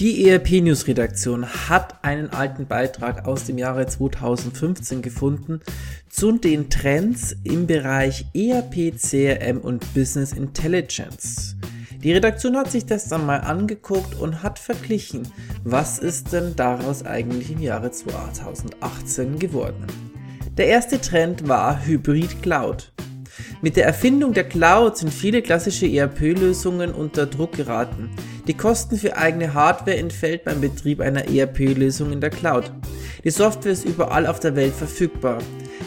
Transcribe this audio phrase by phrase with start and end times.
[0.00, 5.60] Die ERP News Redaktion hat einen alten Beitrag aus dem Jahre 2015 gefunden
[6.08, 11.54] zu den Trends im Bereich ERP, CRM und Business Intelligence.
[12.02, 15.28] Die Redaktion hat sich das dann mal angeguckt und hat verglichen,
[15.64, 19.86] was ist denn daraus eigentlich im Jahre 2018 geworden.
[20.56, 22.90] Der erste Trend war Hybrid Cloud.
[23.60, 28.08] Mit der Erfindung der Cloud sind viele klassische ERP-Lösungen unter Druck geraten.
[28.46, 32.72] Die Kosten für eigene Hardware entfällt beim Betrieb einer ERP-Lösung in der Cloud.
[33.22, 35.38] Die Software ist überall auf der Welt verfügbar.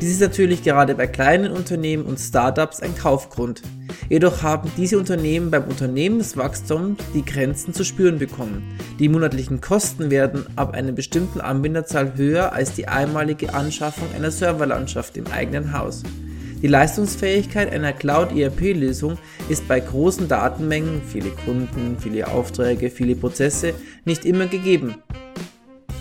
[0.00, 3.62] Dies ist natürlich gerade bei kleinen Unternehmen und Startups ein Kaufgrund.
[4.08, 8.78] Jedoch haben diese Unternehmen beim Unternehmenswachstum die Grenzen zu spüren bekommen.
[8.98, 15.16] Die monatlichen Kosten werden ab einer bestimmten Anwenderzahl höher als die einmalige Anschaffung einer Serverlandschaft
[15.16, 16.02] im eigenen Haus.
[16.60, 19.16] Die Leistungsfähigkeit einer Cloud-ERP-Lösung
[19.48, 24.96] ist bei großen Datenmengen, viele Kunden, viele Aufträge, viele Prozesse, nicht immer gegeben.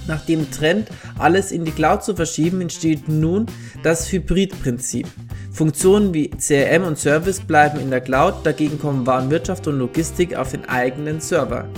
[0.07, 0.87] Nach dem Trend,
[1.19, 3.45] alles in die Cloud zu verschieben, entsteht nun
[3.83, 5.05] das Hybrid-Prinzip.
[5.51, 10.51] Funktionen wie CRM und Service bleiben in der Cloud, dagegen kommen Warenwirtschaft und Logistik auf
[10.51, 11.69] den eigenen Server.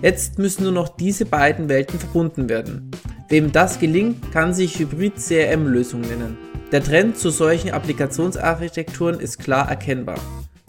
[0.00, 2.90] Jetzt müssen nur noch diese beiden Welten verbunden werden.
[3.28, 6.47] Wem das gelingt, kann sich Hybrid-CRM-Lösung nennen.
[6.70, 10.20] Der Trend zu solchen Applikationsarchitekturen ist klar erkennbar.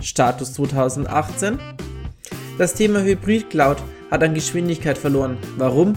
[0.01, 1.59] Status 2018
[2.57, 3.77] Das Thema Hybrid Cloud
[4.09, 5.37] hat an Geschwindigkeit verloren.
[5.57, 5.95] Warum?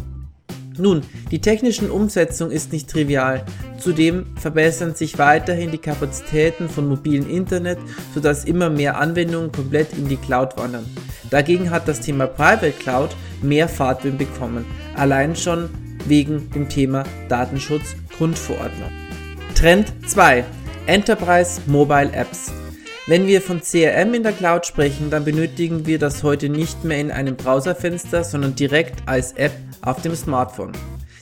[0.76, 3.44] Nun, die technischen Umsetzung ist nicht trivial.
[3.78, 7.78] Zudem verbessern sich weiterhin die Kapazitäten von mobilen Internet,
[8.12, 10.86] sodass immer mehr Anwendungen komplett in die Cloud wandern.
[11.30, 14.64] Dagegen hat das Thema Private Cloud mehr Fahrtwind bekommen,
[14.96, 15.70] allein schon
[16.06, 19.01] wegen dem Thema Datenschutz Grundverordnung.
[19.62, 20.44] Trend 2.
[20.86, 22.52] Enterprise Mobile Apps.
[23.06, 26.98] Wenn wir von CRM in der Cloud sprechen, dann benötigen wir das heute nicht mehr
[26.98, 29.52] in einem Browserfenster, sondern direkt als App
[29.82, 30.72] auf dem Smartphone.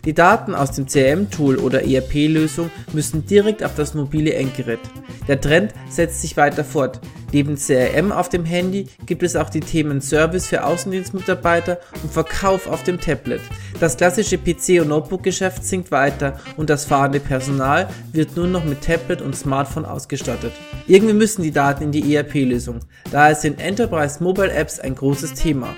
[0.05, 4.81] Die Daten aus dem CRM-Tool oder ERP-Lösung müssen direkt auf das mobile Endgerät.
[5.29, 7.01] Der Trend setzt sich weiter fort.
[7.33, 12.67] Neben CRM auf dem Handy gibt es auch die Themen Service für Außendienstmitarbeiter und Verkauf
[12.67, 13.41] auf dem Tablet.
[13.79, 18.83] Das klassische PC- und Notebook-Geschäft sinkt weiter und das fahrende Personal wird nur noch mit
[18.83, 20.53] Tablet und Smartphone ausgestattet.
[20.89, 22.81] Irgendwie müssen die Daten in die ERP-Lösung,
[23.13, 25.69] daher sind Enterprise Mobile Apps ein großes Thema.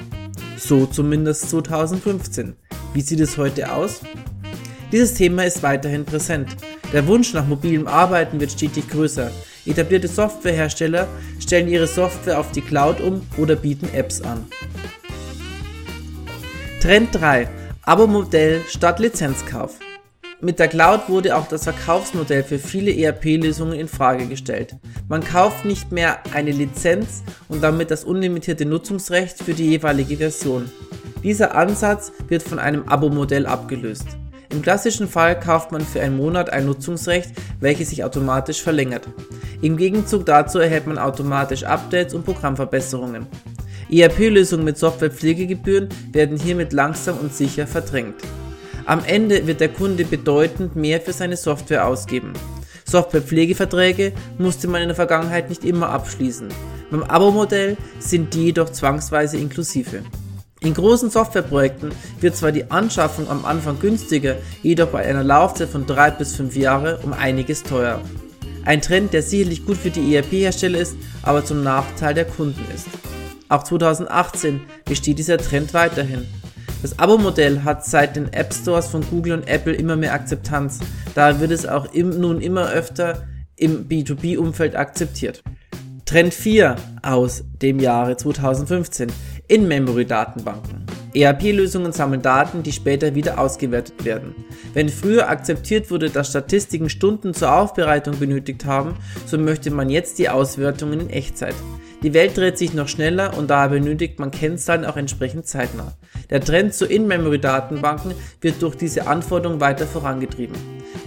[0.64, 2.54] So zumindest 2015.
[2.94, 4.00] Wie sieht es heute aus?
[4.92, 6.56] Dieses Thema ist weiterhin präsent.
[6.92, 9.32] Der Wunsch nach mobilem Arbeiten wird stetig größer.
[9.66, 11.08] Etablierte Softwarehersteller
[11.40, 14.46] stellen ihre Software auf die Cloud um oder bieten Apps an.
[16.80, 17.48] Trend 3.
[17.82, 19.80] Abo-Modell statt Lizenzkauf.
[20.44, 24.74] Mit der Cloud wurde auch das Verkaufsmodell für viele ERP-Lösungen in Frage gestellt.
[25.08, 30.68] Man kauft nicht mehr eine Lizenz und damit das unlimitierte Nutzungsrecht für die jeweilige Version.
[31.22, 34.04] Dieser Ansatz wird von einem Abo-Modell abgelöst.
[34.50, 37.30] Im klassischen Fall kauft man für einen Monat ein Nutzungsrecht,
[37.60, 39.06] welches sich automatisch verlängert.
[39.60, 43.28] Im Gegenzug dazu erhält man automatisch Updates und Programmverbesserungen.
[43.92, 48.16] ERP-Lösungen mit Softwarepflegegebühren werden hiermit langsam und sicher verdrängt.
[48.84, 52.32] Am Ende wird der Kunde bedeutend mehr für seine Software ausgeben.
[52.84, 56.48] Softwarepflegeverträge musste man in der Vergangenheit nicht immer abschließen.
[56.90, 60.02] Beim Abo-Modell sind die jedoch zwangsweise inklusive.
[60.60, 65.86] In großen Softwareprojekten wird zwar die Anschaffung am Anfang günstiger, jedoch bei einer Laufzeit von
[65.86, 68.00] 3 bis 5 Jahre um einiges teurer.
[68.64, 72.86] Ein Trend, der sicherlich gut für die ERP-Hersteller ist, aber zum Nachteil der Kunden ist.
[73.48, 76.26] Auch 2018 besteht dieser Trend weiterhin.
[76.82, 80.80] Das Abo-Modell hat seit den App Stores von Google und Apple immer mehr Akzeptanz,
[81.14, 83.22] daher wird es auch im, nun immer öfter
[83.54, 85.44] im B2B-Umfeld akzeptiert.
[86.04, 89.12] Trend 4 aus dem Jahre 2015
[89.46, 90.84] in-Memory-Datenbanken.
[91.14, 94.34] ERP-Lösungen sammeln Daten, die später wieder ausgewertet werden.
[94.74, 100.18] Wenn früher akzeptiert wurde, dass Statistiken Stunden zur Aufbereitung benötigt haben, so möchte man jetzt
[100.18, 101.54] die Auswertungen in Echtzeit.
[102.02, 105.94] Die Welt dreht sich noch schneller und daher benötigt man Kennzahlen auch entsprechend zeitnah.
[106.30, 110.56] Der Trend zu In-Memory-Datenbanken wird durch diese Anforderung weiter vorangetrieben.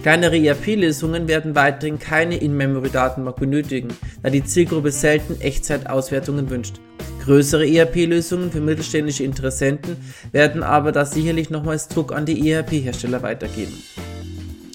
[0.02, 3.88] Kleinere ERP-Lösungen werden weiterhin keine In-Memory-Datenbank benötigen,
[4.22, 6.80] da die Zielgruppe selten Echtzeitauswertungen wünscht.
[7.24, 9.96] Größere ERP-Lösungen für mittelständische Interessenten
[10.32, 13.74] werden aber da sicherlich nochmals Druck an die ERP-Hersteller weitergeben.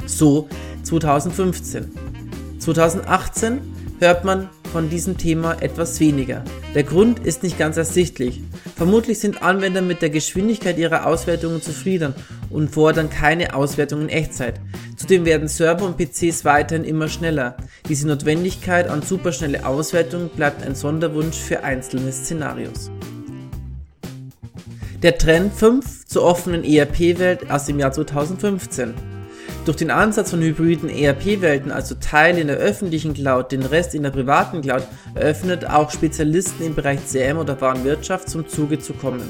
[0.05, 0.49] So
[0.83, 1.91] 2015.
[2.59, 3.61] 2018
[3.99, 6.43] hört man von diesem Thema etwas weniger.
[6.73, 8.41] Der Grund ist nicht ganz ersichtlich.
[8.75, 12.13] Vermutlich sind Anwender mit der Geschwindigkeit ihrer Auswertungen zufrieden
[12.49, 14.61] und fordern keine Auswertung in Echtzeit.
[14.95, 17.57] Zudem werden Server und PCs weiterhin immer schneller.
[17.89, 22.89] Diese Notwendigkeit an superschnelle Auswertung bleibt ein Sonderwunsch für einzelne Szenarios.
[25.01, 28.93] Der Trend 5 zur offenen ERP-Welt aus dem Jahr 2015.
[29.63, 34.01] Durch den Ansatz von hybriden ERP-Welten, also Teil in der öffentlichen Cloud, den Rest in
[34.01, 34.81] der privaten Cloud,
[35.13, 39.21] eröffnet auch Spezialisten im Bereich CM oder Warenwirtschaft zum Zuge zu kommen.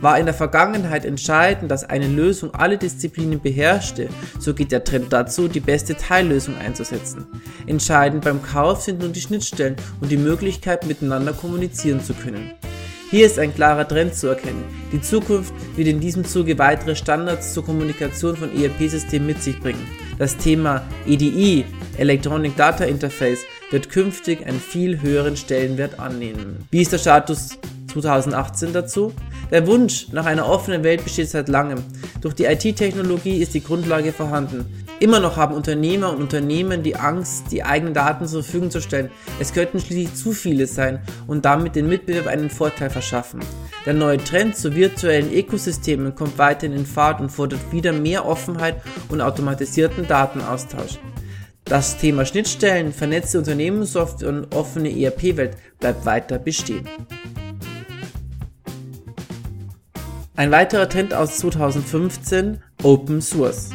[0.00, 5.12] War in der Vergangenheit entscheidend, dass eine Lösung alle Disziplinen beherrschte, so geht der Trend
[5.12, 7.26] dazu, die beste Teillösung einzusetzen.
[7.66, 12.52] Entscheidend beim Kauf sind nun die Schnittstellen und die Möglichkeit, miteinander kommunizieren zu können.
[13.14, 14.64] Hier ist ein klarer Trend zu erkennen.
[14.90, 19.86] Die Zukunft wird in diesem Zuge weitere Standards zur Kommunikation von ERP-Systemen mit sich bringen.
[20.18, 21.64] Das Thema EDI,
[21.96, 26.66] Electronic Data Interface, wird künftig einen viel höheren Stellenwert annehmen.
[26.72, 27.50] Wie ist der Status
[27.92, 29.12] 2018 dazu?
[29.52, 31.84] Der Wunsch nach einer offenen Welt besteht seit langem.
[32.20, 34.66] Durch die IT-Technologie ist die Grundlage vorhanden.
[35.00, 39.10] Immer noch haben Unternehmer und Unternehmen die Angst, die eigenen Daten zur Verfügung zu stellen.
[39.40, 43.40] Es könnten schließlich zu viele sein und damit den Mitbewerb einen Vorteil verschaffen.
[43.84, 48.80] Der neue Trend zu virtuellen Ökosystemen kommt weiterhin in Fahrt und fordert wieder mehr Offenheit
[49.08, 50.98] und automatisierten Datenaustausch.
[51.64, 56.88] Das Thema Schnittstellen, vernetzte Unternehmenssoftware und offene ERP-Welt bleibt weiter bestehen.
[60.36, 63.70] Ein weiterer Trend aus 2015, Open Source.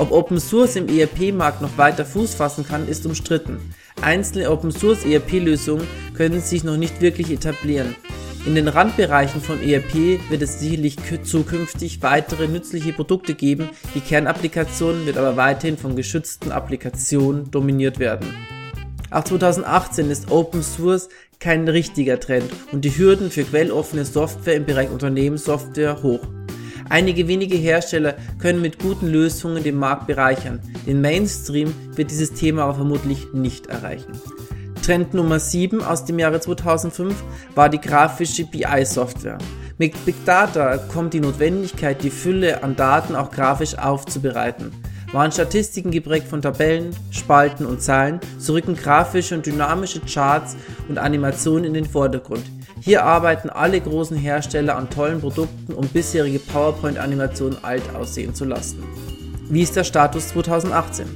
[0.00, 3.58] Ob Open Source im ERP-Markt noch weiter Fuß fassen kann, ist umstritten.
[4.00, 7.94] Einzelne Open Source ERP-Lösungen können sich noch nicht wirklich etablieren.
[8.46, 15.04] In den Randbereichen von ERP wird es sicherlich zukünftig weitere nützliche Produkte geben, die Kernapplikation
[15.04, 18.34] wird aber weiterhin von geschützten Applikationen dominiert werden.
[19.10, 21.10] Auch 2018 ist Open Source
[21.40, 26.26] kein richtiger Trend und die Hürden für quelloffene Software im Bereich Unternehmenssoftware hoch.
[26.90, 30.60] Einige wenige Hersteller können mit guten Lösungen den Markt bereichern.
[30.86, 34.12] Den Mainstream wird dieses Thema aber vermutlich nicht erreichen.
[34.82, 37.14] Trend Nummer 7 aus dem Jahre 2005
[37.54, 39.38] war die grafische BI-Software.
[39.78, 44.72] Mit Big Data kommt die Notwendigkeit, die Fülle an Daten auch grafisch aufzubereiten.
[45.12, 50.56] Waren Statistiken geprägt von Tabellen, Spalten und Zahlen, so rücken grafische und dynamische Charts
[50.88, 52.42] und Animationen in den Vordergrund.
[52.80, 58.82] Hier arbeiten alle großen Hersteller an tollen Produkten, um bisherige PowerPoint-Animationen alt aussehen zu lassen.
[59.50, 61.06] Wie ist der Status 2018?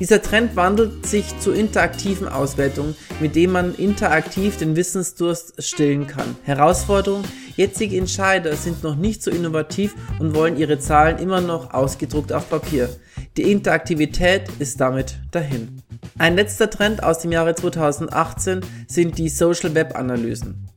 [0.00, 6.34] Dieser Trend wandelt sich zu interaktiven Auswertungen, mit denen man interaktiv den Wissensdurst stillen kann.
[6.44, 7.22] Herausforderung,
[7.56, 12.48] jetzige Entscheider sind noch nicht so innovativ und wollen ihre Zahlen immer noch ausgedruckt auf
[12.48, 12.88] Papier.
[13.36, 15.82] Die Interaktivität ist damit dahin.
[16.18, 20.71] Ein letzter Trend aus dem Jahre 2018 sind die Social Web Analysen.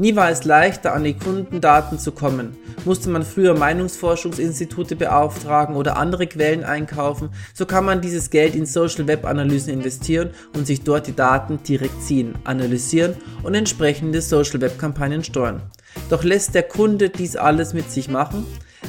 [0.00, 2.56] Nie war es leichter, an die Kundendaten zu kommen.
[2.86, 8.64] Musste man früher Meinungsforschungsinstitute beauftragen oder andere Quellen einkaufen, so kann man dieses Geld in
[8.64, 14.62] Social Web Analysen investieren und sich dort die Daten direkt ziehen, analysieren und entsprechende Social
[14.62, 15.60] Web Kampagnen steuern.
[16.08, 18.46] Doch lässt der Kunde dies alles mit sich machen?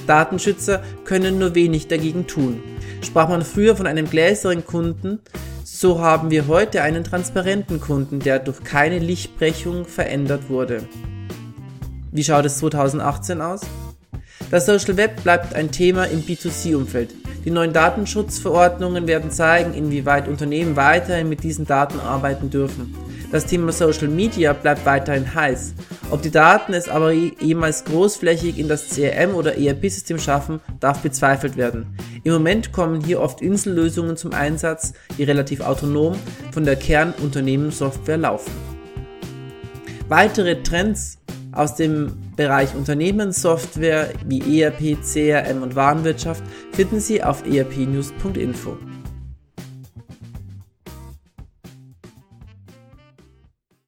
[0.07, 2.63] Datenschützer können nur wenig dagegen tun.
[3.01, 5.19] Sprach man früher von einem gläseren Kunden,
[5.63, 10.83] so haben wir heute einen transparenten Kunden, der durch keine Lichtbrechung verändert wurde.
[12.11, 13.61] Wie schaut es 2018 aus?
[14.51, 17.15] Das Social Web bleibt ein Thema im B2C-Umfeld.
[17.45, 22.93] Die neuen Datenschutzverordnungen werden zeigen, inwieweit Unternehmen weiterhin mit diesen Daten arbeiten dürfen.
[23.31, 25.73] Das Thema Social Media bleibt weiterhin heiß.
[26.11, 31.55] Ob die Daten es aber jemals großflächig in das CRM oder ERP-System schaffen, darf bezweifelt
[31.55, 31.97] werden.
[32.23, 36.15] Im Moment kommen hier oft Insellösungen zum Einsatz, die relativ autonom
[36.51, 38.51] von der Kernunternehmenssoftware laufen.
[40.07, 41.17] Weitere Trends
[41.51, 48.77] aus dem Bereich Unternehmenssoftware wie ERP, CRM und Warenwirtschaft finden Sie auf erpnews.info.